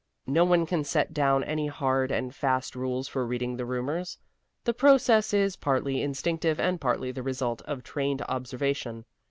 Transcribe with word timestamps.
No 0.25 0.45
one 0.45 0.65
can 0.65 0.83
set 0.83 1.13
down 1.13 1.43
any 1.43 1.67
hard 1.67 2.09
and 2.11 2.33
fast 2.33 2.75
rules 2.75 3.07
for 3.07 3.23
reading 3.23 3.55
the 3.57 3.67
rumors. 3.67 4.17
The 4.63 4.73
process 4.73 5.31
is 5.31 5.55
partly 5.55 6.01
instinctive 6.01 6.59
and 6.59 6.81
partly 6.81 7.11
the 7.11 7.21
result 7.21 7.61
of 7.67 7.83
trained 7.83 8.23
observation. 8.23 9.05